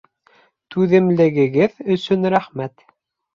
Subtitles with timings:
[0.75, 2.87] Түҙемлегегеҙ өсөн рәхмәт